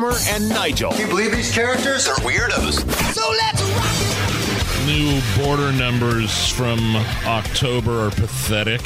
Hammer 0.00 0.16
and 0.30 0.48
Nigel. 0.48 0.92
Can 0.92 1.00
you 1.00 1.08
believe 1.08 1.30
these 1.32 1.52
characters 1.52 2.08
are 2.08 2.16
weirdos? 2.16 2.80
So 3.12 3.30
let's 3.32 3.62
rock 3.76 4.86
New 4.86 5.20
border 5.36 5.72
numbers 5.72 6.48
from 6.48 6.96
October 7.26 8.06
are 8.06 8.10
pathetic. 8.10 8.80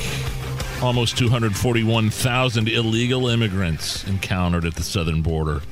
Almost 0.83 1.17
241,000 1.17 2.69
illegal 2.69 3.29
immigrants 3.29 4.03
encountered 4.09 4.65
at 4.65 4.75
the 4.75 4.83
southern 4.83 5.23
border 5.23 5.63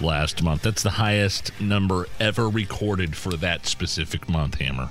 last 0.00 0.42
month. 0.42 0.62
That's 0.62 0.82
the 0.82 0.90
highest 0.90 1.52
number 1.60 2.08
ever 2.18 2.48
recorded 2.48 3.14
for 3.14 3.36
that 3.36 3.68
specific 3.68 4.28
month, 4.28 4.56
Hammer. 4.56 4.90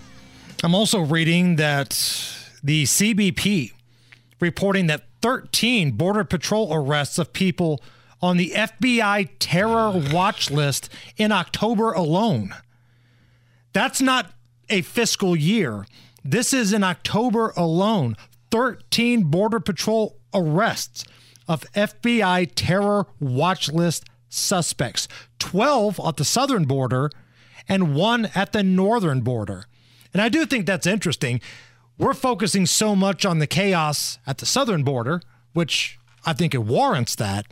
I'm 0.63 0.75
also 0.75 1.02
reading 1.02 1.57
that 1.57 1.89
the 2.63 2.85
CBP 2.85 3.73
reporting 4.39 4.88
that 4.88 5.03
13 5.21 5.91
Border 5.91 6.23
Patrol 6.23 6.73
arrests 6.73 7.19
of 7.19 7.33
people 7.33 7.81
on 8.21 8.37
the 8.37 8.51
FBI 8.55 9.29
terror 9.39 9.91
watch 10.11 10.51
list 10.51 10.89
in 11.17 11.31
October 11.31 11.91
alone. 11.91 12.53
That's 13.73 14.02
not 14.02 14.31
a 14.69 14.81
fiscal 14.81 15.35
year. 15.35 15.85
This 16.23 16.53
is 16.53 16.73
in 16.73 16.83
October 16.83 17.53
alone. 17.55 18.16
13 18.52 19.23
Border 19.25 19.59
Patrol 19.59 20.17
arrests 20.33 21.05
of 21.47 21.61
FBI 21.73 22.52
terror 22.55 23.07
watch 23.19 23.71
list 23.71 24.05
suspects, 24.29 25.07
12 25.39 25.99
at 26.05 26.17
the 26.17 26.25
southern 26.25 26.66
border 26.66 27.09
and 27.67 27.95
one 27.95 28.29
at 28.35 28.51
the 28.51 28.63
northern 28.63 29.22
border. 29.22 29.66
And 30.13 30.22
I 30.22 30.29
do 30.29 30.45
think 30.45 30.66
that's 30.66 30.88
interesting. 30.88 31.41
We're 31.97 32.13
focusing 32.13 32.66
so 32.66 32.95
much 32.95 33.25
on 33.25 33.39
the 33.39 33.47
chaos 33.47 34.19
at 34.25 34.38
the 34.38 34.45
southern 34.45 34.83
border, 34.83 35.22
which 35.53 35.99
I 36.25 36.33
think 36.33 36.53
it 36.53 36.59
warrants 36.59 37.16
that. 37.16 37.45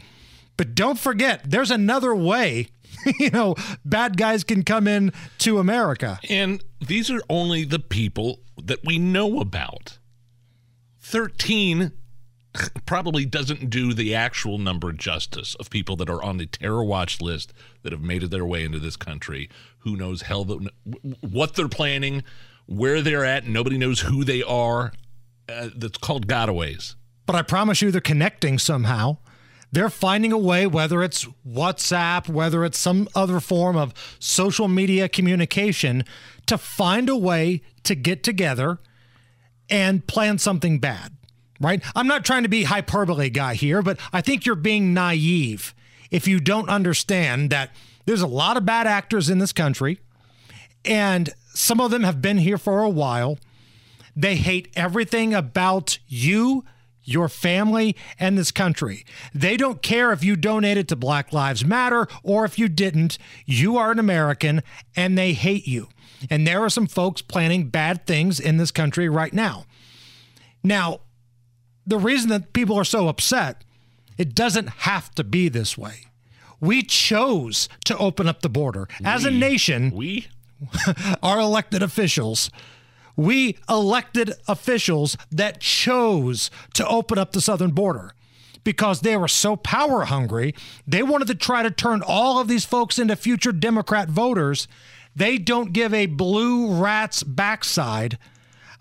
But 0.58 0.73
don't 0.73 1.00
forget, 1.00 1.41
there's 1.45 1.72
another 1.72 2.16
way, 2.16 2.67
you 3.19 3.30
know, 3.30 3.55
bad 3.86 4.17
guys 4.17 4.44
can 4.44 4.64
come 4.64 4.88
in 4.88 5.14
to 5.39 5.59
America. 5.59 6.19
And 6.30 6.64
these 6.86 7.09
are 7.11 7.22
only 7.30 7.64
the 7.64 7.80
people 7.80 8.39
that 8.61 8.80
we 8.83 8.97
know 8.97 9.39
about. 9.39 9.99
13 10.99 11.91
probably 12.86 13.25
doesn't 13.25 13.69
do 13.69 13.94
the 13.94 14.16
actual 14.16 14.58
number 14.58 14.91
justice 14.91 15.55
of 15.55 15.69
people 15.69 15.95
that 15.95 16.09
are 16.09 16.22
on 16.23 16.38
the 16.38 16.47
terror 16.47 16.83
watch 16.83 17.21
list 17.21 17.53
that 17.83 17.92
have 17.92 18.02
made 18.02 18.23
their 18.23 18.45
way 18.45 18.64
into 18.64 18.80
this 18.80 18.95
country. 18.95 19.49
Who 19.80 19.95
knows 19.95 20.23
hell 20.23 20.44
the, 20.44 20.71
what 21.21 21.55
they're 21.55 21.67
planning, 21.67 22.23
where 22.66 23.02
they're 23.02 23.25
at. 23.25 23.47
Nobody 23.47 23.77
knows 23.77 24.02
who 24.02 24.23
they 24.23 24.42
are. 24.44 24.92
Uh, 25.47 25.69
that's 25.75 25.97
called 25.97 26.27
gotaways. 26.27 26.95
But 27.25 27.36
I 27.36 27.42
promise 27.42 27.81
you, 27.81 27.92
they're 27.92 28.02
connecting 28.02 28.59
somehow. 28.59 29.17
They're 29.78 29.92
finding 29.92 30.31
a 30.31 30.39
way, 30.39 30.66
whether 30.66 31.03
it's 31.03 31.25
WhatsApp, 31.47 32.28
whether 32.28 32.66
it's 32.66 32.80
some 32.80 33.08
other 33.14 33.39
form 33.39 33.78
of 33.78 33.94
social 34.17 34.67
media 34.67 35.08
communication, 35.08 36.03
to 36.47 36.58
find 36.58 37.08
a 37.09 37.16
way 37.16 37.61
to 37.83 37.94
get 37.94 38.23
together 38.23 38.80
and 39.70 40.08
plan 40.08 40.39
something 40.39 40.80
bad, 40.80 41.11
right? 41.61 41.83
I'm 41.95 42.08
not 42.08 42.26
trying 42.26 42.42
to 42.42 42.49
be 42.49 42.64
hyperbole 42.64 43.30
guy 43.30 43.54
here, 43.54 43.83
but 43.83 43.99
I 44.11 44.21
think 44.21 44.48
you're 44.48 44.55
being 44.55 44.95
naive 44.95 45.76
if 46.09 46.27
you 46.27 46.39
don't 46.39 46.70
understand 46.70 47.52
that 47.52 47.70
there's 48.08 48.23
a 48.23 48.26
lot 48.26 48.58
of 48.58 48.65
bad 48.65 48.88
actors 48.88 49.30
in 49.30 49.38
this 49.38 49.54
country, 49.54 49.99
and 50.86 51.30
some 51.54 51.80
of 51.80 51.92
them 51.92 52.02
have 52.02 52.20
been 52.20 52.39
here 52.39 52.58
for 52.58 52.82
a 52.82 52.89
while. 52.89 53.38
They 54.15 54.38
hate 54.38 54.73
everything 54.76 55.36
about 55.36 55.99
you 56.08 56.65
your 57.08 57.30
family, 57.30 57.95
and 58.20 58.38
this 58.38 58.52
country. 58.52 59.06
They 59.34 59.58
don't 59.58 59.82
care 59.82 60.12
if 60.12 60.23
you 60.23 60.36
donated 60.36 60.88
to 60.90 60.95
Black 60.95 61.32
Lives 61.32 61.64
Matter 61.64 62.08
or 62.23 62.45
if 62.45 62.60
you 62.60 62.68
didn't. 62.68 63.18
You 63.45 63.78
are 63.78 63.92
an 63.92 64.00
American 64.00 64.62
and 64.95 65.18
they 65.18 65.34
hate 65.34 65.68
you. 65.68 65.90
And 66.30 66.45
there 66.45 66.64
are 66.64 66.70
some 66.70 66.88
folks 66.88 67.22
planning 67.22 67.70
bad 67.70 68.06
things 68.06 68.40
in 68.40 68.58
this 68.58 68.72
country 68.72 69.08
right 69.08 69.34
now. 69.34 69.66
Now, 70.64 71.02
the 71.86 71.98
reason 71.98 72.30
that 72.30 72.54
people 72.54 72.78
are 72.78 72.84
so 72.84 73.08
upset, 73.08 73.64
it 74.18 74.36
doesn't 74.36 74.70
have 74.70 75.12
to 75.16 75.24
be 75.24 75.48
this 75.48 75.78
way. 75.78 76.08
We 76.60 76.84
chose 76.84 77.70
to 77.86 77.98
open 77.98 78.28
up 78.28 78.42
the 78.42 78.50
border. 78.50 78.88
As 79.04 79.24
we, 79.24 79.30
a 79.30 79.32
nation, 79.32 79.92
we, 79.92 80.28
our 81.24 81.39
elected 81.39 81.84
officials, 81.84 82.50
we 83.17 83.58
elected 83.67 84.32
officials 84.48 85.17
that 85.32 85.60
chose 85.60 86.50
to 86.76 86.88
open 86.88 87.17
up 87.17 87.33
the 87.33 87.42
southern 87.42 87.72
border 87.72 88.14
because 88.64 89.02
they 89.02 89.17
were 89.17 89.28
so 89.28 89.55
power 89.55 90.05
hungry. 90.05 90.54
They 90.86 91.02
wanted 91.04 91.27
to 91.27 91.36
try 91.36 91.64
to 91.64 91.72
turn 91.72 92.02
all 92.06 92.39
of 92.39 92.48
these 92.48 92.64
folks 92.64 93.00
into 93.00 93.16
future 93.16 93.52
Democrat 93.52 94.08
voters. 94.08 94.67
They 95.16 95.38
don't 95.38 95.73
give 95.73 95.94
a 95.94 96.06
blue 96.06 96.73
rat's 96.80 97.23
backside 97.23 98.17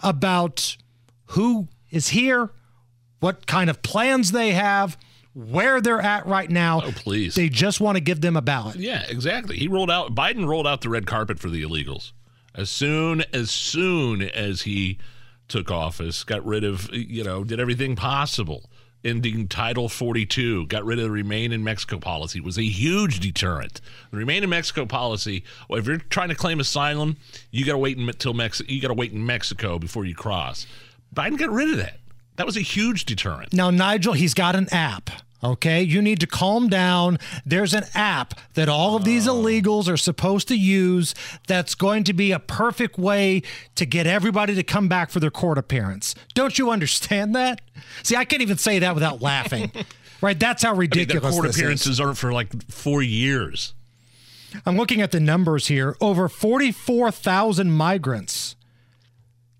about 0.03 0.77
who 1.31 1.69
is 1.91 2.09
here, 2.09 2.51
what 3.21 3.47
kind 3.47 3.71
of 3.71 3.83
plans 3.83 4.33
they 4.33 4.51
have, 4.51 4.99
where 5.35 5.81
they're 5.81 6.01
at 6.01 6.27
right 6.27 6.51
now. 6.51 6.83
Oh, 6.85 6.93
please. 6.93 7.35
They 7.35 7.49
just 7.49 7.81
want 7.81 7.97
to 7.97 8.01
give 8.03 8.21
them 8.21 8.37
a 8.37 8.43
ballot. 8.43 8.77
Yeah, 8.77 9.05
exactly. 9.09 9.57
He 9.57 9.69
rolled 9.69 9.91
out, 9.91 10.15
Biden 10.15 10.47
rolled 10.47 10.67
out 10.67 10.83
the 10.83 10.89
red 10.89 11.07
carpet 11.07 11.39
for 11.39 11.49
the 11.49 11.63
illegals. 11.63 12.13
As 12.57 12.71
soon 12.71 13.23
as 13.33 13.51
soon 13.51 14.23
as 14.23 14.63
he 14.63 14.99
took 15.49 15.71
office, 15.71 16.25
got 16.25 16.45
rid 16.45 16.65
of 16.65 16.93
you 16.93 17.23
know 17.23 17.45
did 17.45 17.61
everything 17.61 17.97
possible, 17.97 18.71
ending 19.05 19.47
Title 19.47 19.89
42, 19.89 20.67
got 20.67 20.85
rid 20.85 20.99
of 20.99 21.05
the 21.05 21.11
Remain 21.11 21.53
in 21.53 21.63
Mexico 21.63 21.99
policy. 21.99 22.41
Was 22.41 22.59
a 22.59 22.63
huge 22.63 23.21
deterrent. 23.21 23.81
The 24.11 24.17
Remain 24.17 24.43
in 24.43 24.51
Mexico 24.51 24.87
policy. 24.87 25.45
Well, 25.69 25.79
if 25.79 25.87
you're 25.87 25.99
trying 25.99 26.31
to 26.31 26.35
claim 26.35 26.59
asylum, 26.59 27.17
you 27.51 27.65
got 27.65 27.73
to 27.73 27.79
wait 27.79 27.99
until 27.99 28.33
Mexico. 28.33 28.73
You 28.73 28.81
got 28.81 28.89
to 28.89 28.95
wait 28.95 29.13
in 29.13 29.25
Mexico 29.25 29.79
before 29.79 30.05
you 30.05 30.15
cross. 30.15 30.67
Biden 31.15 31.39
got 31.39 31.51
rid 31.51 31.71
of 31.71 31.77
that. 31.77 31.99
That 32.37 32.47
was 32.47 32.57
a 32.57 32.63
huge 32.63 33.05
deterrent. 33.05 33.53
Now, 33.53 33.71
Nigel, 33.71 34.13
he's 34.13 34.35
got 34.35 34.57
an 34.57 34.69
app. 34.71 35.11
Okay, 35.45 35.83
you 35.83 36.01
need 36.01 36.21
to 36.21 36.27
calm 36.27 36.69
down. 36.69 37.19
There's 37.45 37.75
an 37.75 37.85
app 37.95 38.35
that 38.55 38.69
all 38.69 38.97
of 38.97 39.05
these 39.05 39.29
oh. 39.29 39.35
illegals 39.35 39.89
are 39.89 39.97
supposed 39.97 40.49
to 40.49 40.57
use 40.57 41.15
that's 41.47 41.75
going 41.75 42.05
to 42.05 42.13
be 42.13 42.33
a 42.33 42.39
perfect 42.39 42.99
way 42.99 43.43
to 43.75 43.87
get 43.87 44.07
everybody 44.07 44.55
to 44.55 44.63
come 44.63 44.89
back 44.89 45.11
for 45.11 45.21
their 45.21 45.31
court 45.31 45.59
appearance. 45.59 46.15
Don't 46.35 46.59
you 46.59 46.71
understand 46.71 47.35
that? 47.35 47.61
See, 48.03 48.17
I 48.17 48.25
can't 48.25 48.43
even 48.43 48.57
say 48.57 48.79
that 48.79 48.95
without 48.95 49.21
laughing. 49.21 49.71
right? 50.21 50.39
That's 50.39 50.63
how 50.63 50.75
ridiculous 50.75 51.25
I 51.25 51.29
mean, 51.29 51.41
court 51.41 51.55
appearances 51.55 51.93
is. 51.93 52.01
aren't 52.01 52.19
for 52.19 52.33
like 52.33 52.71
four 52.71 53.03
years. 53.03 53.75
I'm 54.65 54.77
looking 54.77 55.03
at 55.03 55.13
the 55.13 55.21
numbers 55.21 55.67
here. 55.67 55.97
Over 56.01 56.29
44,000 56.29 57.71
migrants 57.71 58.56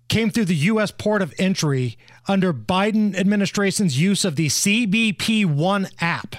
came 0.07 0.29
through 0.29 0.45
the 0.45 0.55
U.S. 0.55 0.91
port 0.91 1.21
of 1.21 1.33
entry 1.37 1.97
under 2.27 2.53
Biden 2.53 3.15
administration's 3.15 3.99
use 3.99 4.25
of 4.25 4.35
the 4.35 4.47
CBP 4.47 5.45
One 5.45 5.87
app, 5.99 6.35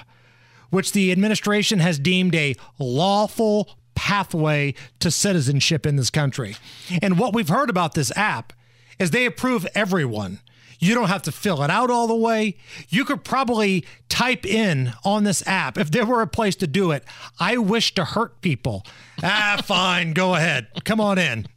which 0.69 0.91
the 0.91 1.11
administration 1.11 1.79
has 1.79 1.99
deemed 1.99 2.35
a 2.35 2.55
lawful 2.77 3.69
pathway 3.95 4.73
to 4.99 5.11
citizenship 5.11 5.85
in 5.85 5.95
this 5.95 6.09
country. 6.09 6.55
And 7.01 7.19
what 7.19 7.33
we've 7.33 7.49
heard 7.49 7.69
about 7.69 7.93
this 7.93 8.15
app 8.15 8.53
is 8.97 9.11
they 9.11 9.25
approve 9.25 9.67
everyone. 9.75 10.39
You 10.79 10.95
don't 10.95 11.09
have 11.09 11.23
to 11.23 11.31
fill 11.31 11.61
it 11.63 11.69
out 11.69 11.91
all 11.91 12.07
the 12.07 12.15
way. 12.15 12.55
You 12.87 13.03
could 13.03 13.25
probably 13.25 13.85
type 14.07 14.45
in 14.45 14.93
on 15.03 15.25
this 15.25 15.45
app, 15.45 15.77
if 15.77 15.91
there 15.91 16.05
were 16.05 16.21
a 16.21 16.27
place 16.27 16.55
to 16.57 16.67
do 16.67 16.91
it, 16.91 17.03
I 17.39 17.57
wish 17.57 17.93
to 17.95 18.05
hurt 18.05 18.39
people. 18.41 18.85
ah, 19.21 19.61
fine, 19.65 20.13
go 20.13 20.35
ahead. 20.35 20.67
Come 20.85 21.01
on 21.01 21.17
in. 21.17 21.47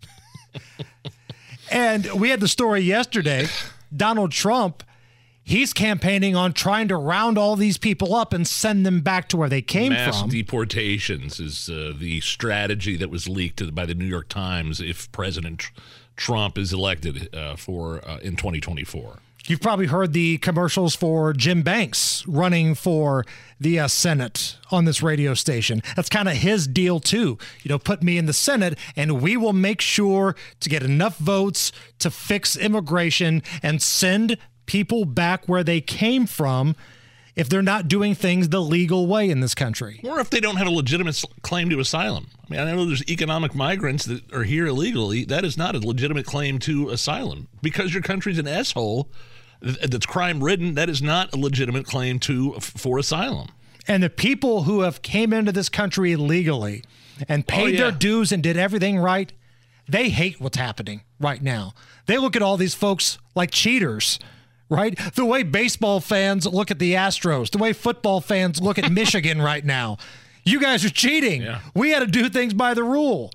And 1.73 2.21
we 2.21 2.31
had 2.31 2.41
the 2.41 2.49
story 2.49 2.81
yesterday 2.81 3.47
Donald 3.95 4.33
Trump, 4.33 4.83
he's 5.43 5.73
campaigning 5.73 6.35
on 6.37 6.53
trying 6.53 6.89
to 6.89 6.97
round 6.97 7.37
all 7.39 7.57
these 7.57 7.79
people 7.79 8.15
up 8.15 8.33
and 8.33 8.47
send 8.47 8.87
them 8.87 9.01
back 9.01 9.29
to 9.29 9.37
where 9.37 9.49
they 9.49 9.63
came 9.63 9.93
Mass 9.93 10.21
from. 10.21 10.31
deportations 10.31 11.41
is 11.41 11.69
uh, 11.69 11.93
the 11.97 12.21
strategy 12.21 12.97
that 12.97 13.11
was 13.11 13.29
leaked 13.29 13.75
by 13.75 13.87
the 13.87 13.95
New 13.95 14.07
York 14.07 14.29
Times 14.29 14.81
if 14.81 15.11
President 15.13 15.71
Trump 16.17 16.59
is 16.59 16.73
elected 16.73 17.35
uh, 17.35 17.57
for 17.57 18.07
uh, 18.09 18.19
in 18.19 18.37
2024. 18.37 19.19
You've 19.49 19.61
probably 19.61 19.87
heard 19.87 20.13
the 20.13 20.39
commercials 20.39 20.95
for 20.95 21.33
Jim 21.33 21.63
Banks 21.63 22.25
running 22.29 22.77
for 22.77 23.27
the 23.59 23.81
uh, 23.81 23.89
Senate 23.89 24.57
on 24.71 24.85
this 24.85 25.03
radio 25.03 25.35
station. 25.35 25.83
That's 25.97 26.09
kind 26.09 26.29
of 26.29 26.37
his 26.37 26.69
deal, 26.69 27.01
too. 27.01 27.39
You 27.63 27.69
know, 27.69 27.79
put 27.79 28.05
me 28.05 28.19
in 28.19 28.27
the 28.27 28.33
Senate, 28.33 28.79
and 28.95 29.21
we 29.21 29.37
will 29.37 29.53
make 29.53 29.81
sure 29.81 30.37
to 30.61 30.69
get 30.69 30.85
enough 30.85 31.17
votes 31.19 31.73
to 31.99 32.11
fix 32.11 32.57
immigration 32.57 33.43
and 33.65 33.83
send 33.83 34.39
people 34.67 35.05
back 35.05 35.49
where 35.49 35.65
they 35.65 35.81
came 35.81 36.27
from 36.27 36.77
if 37.35 37.49
they're 37.49 37.63
not 37.63 37.89
doing 37.89 38.15
things 38.15 38.51
the 38.51 38.61
legal 38.61 39.07
way 39.07 39.31
in 39.31 39.41
this 39.41 39.55
country. 39.55 40.01
Or 40.05 40.21
if 40.21 40.31
they 40.31 40.41
don't 40.41 40.57
have 40.57 40.67
a 40.67 40.71
legitimate 40.71 41.23
claim 41.43 41.71
to 41.71 41.81
asylum. 41.81 42.29
I 42.45 42.53
mean, 42.53 42.61
I 42.61 42.73
know 42.73 42.85
there's 42.85 43.09
economic 43.09 43.55
migrants 43.55 44.05
that 44.05 44.33
are 44.33 44.45
here 44.45 44.67
illegally. 44.67 45.25
That 45.25 45.45
is 45.45 45.57
not 45.57 45.75
a 45.75 45.79
legitimate 45.79 46.27
claim 46.27 46.59
to 46.61 46.91
asylum. 46.91 47.49
Because 47.63 47.95
your 47.95 48.03
country's 48.03 48.39
an 48.39 48.49
asshole 48.49 49.11
that's 49.61 50.07
crime 50.07 50.43
ridden, 50.43 50.75
that 50.75 50.89
is 50.89 51.01
not 51.01 51.33
a 51.33 51.39
legitimate 51.39 51.87
claim 51.87 52.19
to 52.21 52.55
for 52.61 52.99
asylum. 52.99 53.49
And 53.89 54.03
the 54.03 54.11
people 54.11 54.65
who 54.65 54.81
have 54.81 55.03
came 55.03 55.33
into 55.33 55.53
this 55.53 55.69
country 55.69 56.13
illegally 56.13 56.85
and 57.29 57.45
oh, 57.45 57.51
paid 57.51 57.63
oh, 57.63 57.67
yeah. 57.69 57.81
their 57.83 57.93
dues 57.93 58.33
and 58.33 58.43
did 58.43 58.57
everything 58.57 58.99
right, 58.99 59.33
they 59.89 60.11
hate 60.11 60.41
what's 60.41 60.57
happening 60.57 61.03
right 61.19 61.43
now. 61.43 61.73
They 62.07 62.19
look 62.19 62.37
at 62.37 62.43
all 62.43 62.57
these 62.57 62.75
folks 62.75 63.19
like 63.35 63.51
cheaters 63.51 64.19
right? 64.73 64.99
The 65.15 65.25
way 65.25 65.43
baseball 65.43 66.01
fans 66.01 66.47
look 66.47 66.71
at 66.71 66.79
the 66.79 66.95
Astros, 66.95 67.51
the 67.51 67.59
way 67.59 67.73
football 67.73 68.21
fans 68.21 68.61
look 68.61 68.79
at 68.79 68.91
Michigan 69.01 69.41
right 69.41 69.65
now. 69.65 69.99
You 70.45 70.61
guys 70.61 70.85
are 70.85 70.91
cheating. 70.91 71.43
Yeah. 71.43 71.61
We 71.75 71.91
had 71.91 72.01
to 72.01 72.07
do 72.07 72.29
things 72.29 72.55
by 72.55 72.75
the 72.75 72.83
rule. 72.83 73.33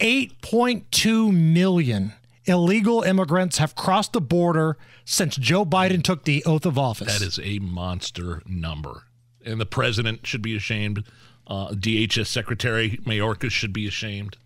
8.2 0.00 1.32
million 1.32 2.12
illegal 2.44 3.02
immigrants 3.02 3.58
have 3.58 3.74
crossed 3.74 4.12
the 4.12 4.20
border 4.20 4.76
since 5.04 5.36
Joe 5.36 5.64
Biden 5.64 6.02
took 6.02 6.24
the 6.24 6.44
oath 6.44 6.66
of 6.66 6.78
office. 6.78 7.18
That 7.18 7.26
is 7.26 7.40
a 7.42 7.58
monster 7.58 8.42
number. 8.46 9.04
And 9.44 9.60
the 9.60 9.66
president 9.66 10.26
should 10.26 10.42
be 10.42 10.56
ashamed. 10.56 11.04
Uh, 11.46 11.68
DHS 11.70 12.26
Secretary 12.26 12.98
Mayorkas 13.04 13.50
should 13.50 13.72
be 13.72 13.86
ashamed. 13.86 14.36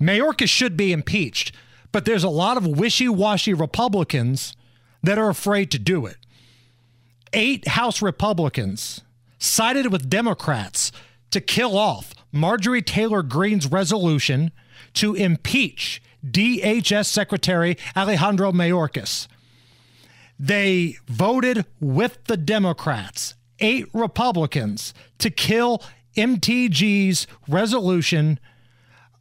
Mayorkas 0.00 0.48
should 0.48 0.76
be 0.76 0.92
impeached. 0.92 1.52
But 1.92 2.04
there's 2.04 2.24
a 2.24 2.28
lot 2.28 2.56
of 2.56 2.66
wishy 2.66 3.08
washy 3.08 3.52
Republicans 3.52 4.54
that 5.02 5.18
are 5.18 5.28
afraid 5.30 5.70
to 5.70 5.78
do 5.78 6.06
it. 6.06 6.16
Eight 7.32 7.68
House 7.68 8.02
Republicans 8.02 9.02
sided 9.38 9.92
with 9.92 10.10
Democrats 10.10 10.92
to 11.30 11.40
kill 11.40 11.76
off 11.76 12.12
Marjorie 12.32 12.82
Taylor 12.82 13.22
Greene's 13.22 13.70
resolution 13.70 14.50
to 14.94 15.14
impeach 15.14 16.02
DHS 16.26 17.06
Secretary 17.06 17.76
Alejandro 17.96 18.52
Mayorkas. 18.52 19.28
They 20.38 20.96
voted 21.06 21.66
with 21.80 22.24
the 22.24 22.36
Democrats, 22.36 23.34
eight 23.58 23.86
Republicans, 23.92 24.94
to 25.18 25.30
kill 25.30 25.82
MTG's 26.16 27.26
resolution 27.46 28.40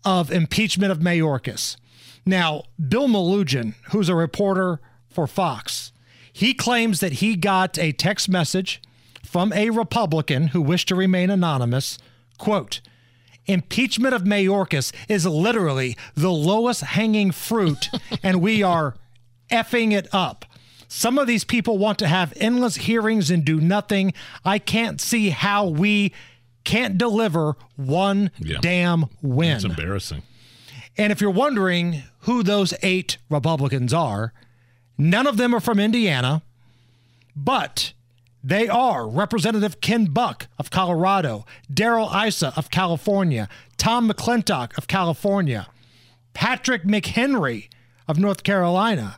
of 0.06 0.32
impeachment 0.32 0.92
of 0.92 1.00
Mayorkas. 1.00 1.78
Now, 2.25 2.64
Bill 2.88 3.08
Melugin, 3.08 3.75
who's 3.92 4.10
a 4.10 4.16
reporter 4.16 4.80
for 5.10 5.28
Fox, 5.28 5.92
he 6.32 6.54
claims 6.54 7.00
that 7.00 7.14
he 7.14 7.36
got 7.36 7.78
a 7.78 7.92
text 7.92 8.30
message 8.30 8.82
from 9.24 9.52
a 9.54 9.70
Republican 9.70 10.48
who 10.50 10.62
wished 10.62 10.88
to 10.88 10.96
remain 10.96 11.30
anonymous. 11.30 11.98
Quote, 12.38 12.82
impeachment 13.46 14.14
of 14.14 14.24
Mayorkas 14.24 14.94
is 15.08 15.26
literally 15.26 15.98
the 16.16 16.32
lowest 16.32 16.82
hanging 16.82 17.32
fruit, 17.32 17.90
and 18.24 18.42
we 18.42 18.64
are 18.64 18.96
effing 19.52 19.92
it 19.92 20.08
up. 20.14 20.46
Some 20.88 21.20
of 21.20 21.28
these 21.28 21.44
people 21.44 21.78
want 21.78 22.00
to 22.00 22.08
have 22.08 22.34
endless 22.38 22.76
hearings 22.76 23.30
and 23.30 23.46
do 23.46 23.62
nothing. 23.62 24.14
I 24.44 24.58
can't 24.58 25.00
see 25.00 25.30
how 25.30 25.68
we 25.68 26.14
can't 26.64 26.98
deliver 26.98 27.56
one 27.76 28.32
yeah. 28.40 28.58
damn 28.62 29.06
win. 29.22 29.58
It's 29.58 29.66
embarrassing. 29.66 30.24
And 30.98 31.12
if 31.12 31.22
you're 31.22 31.30
wondering 31.32 32.04
who 32.22 32.44
those 32.44 32.74
eight 32.82 33.18
Republicans 33.30 33.94
are, 33.94 34.34
none 35.00 35.25
of 35.25 35.38
them 35.38 35.56
are 35.56 35.60
from 35.60 35.80
Indiana, 35.80 36.44
but 37.36 37.94
they 38.44 38.68
are 38.68 39.07
Representative 39.07 39.81
Ken 39.81 40.06
Buck 40.06 40.48
of 40.57 40.69
Colorado, 40.69 41.46
Darrell 41.74 42.12
Issa 42.13 42.54
of 42.56 42.69
California, 42.69 43.50
Tom 43.78 44.10
McClintock 44.10 44.78
of 44.78 44.88
California, 44.88 45.68
Patrick 46.34 46.84
McHenry 46.84 47.69
of 48.07 48.19
North 48.19 48.44
Carolina, 48.44 49.18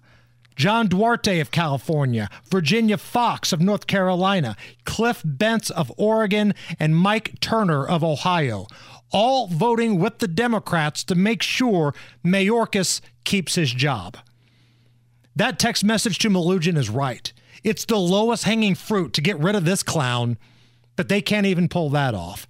John 0.56 0.88
Duarte 0.88 1.40
of 1.40 1.52
California, 1.52 2.30
Virginia 2.50 2.98
Foxx 2.98 3.52
of 3.52 3.62
North 3.62 3.88
Carolina, 3.88 4.56
Cliff 4.86 5.24
Bentz 5.24 5.72
of 5.72 5.92
Oregon, 5.98 6.54
and 6.80 6.96
Mike 6.96 7.40
Turner 7.40 7.86
of 7.86 8.04
Ohio, 8.04 8.68
all 9.12 9.48
voting 9.48 10.00
with 10.00 10.20
the 10.20 10.28
Democrats 10.28 11.04
to 11.06 11.16
make 11.16 11.42
sure 11.42 11.94
Mayorkas 12.24 13.02
keeps 13.24 13.56
his 13.56 13.72
job. 13.72 14.18
That 15.36 15.60
text 15.60 15.84
message 15.84 16.20
to 16.20 16.30
Melugin 16.30 16.78
is 16.78 16.90
right. 16.90 17.32
It's 17.64 17.86
the 17.86 17.98
lowest 17.98 18.44
hanging 18.44 18.76
fruit 18.76 19.14
to 19.14 19.22
get 19.22 19.40
rid 19.40 19.56
of 19.56 19.66
this 19.66 19.84
clown, 19.84 20.38
but 20.96 21.10
they 21.10 21.22
can't 21.22 21.46
even 21.46 21.70
pull 21.70 21.90
that 21.92 22.14
off. 22.14 22.48